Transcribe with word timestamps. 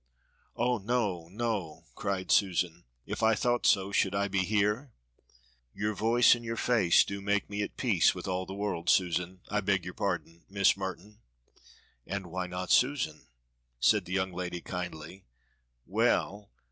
"Oh 0.55 0.79
no! 0.79 1.27
no!" 1.29 1.85
cried 1.93 2.31
Susan, 2.31 2.85
"if 3.05 3.21
I 3.21 3.35
thought 3.35 3.67
so 3.67 3.91
should 3.91 4.15
I 4.15 4.27
be 4.27 4.39
here?" 4.39 4.91
"Your 5.75 5.93
voice 5.93 6.33
and 6.33 6.43
your 6.43 6.57
face 6.57 7.03
do 7.03 7.21
make 7.21 7.47
me 7.51 7.61
at 7.61 7.77
peace 7.77 8.15
with 8.15 8.27
all 8.27 8.47
the 8.47 8.55
world, 8.55 8.89
Susan 8.89 9.41
I 9.49 9.61
beg 9.61 9.85
your 9.85 9.93
pardon 9.93 10.43
Miss 10.49 10.75
Merton." 10.75 11.19
"And 12.07 12.31
why 12.31 12.47
not 12.47 12.71
Susan?" 12.71 13.27
said 13.79 14.05
the 14.05 14.13
young 14.13 14.33
lady 14.33 14.59
kindly. 14.59 15.23
"Well! 15.85 16.49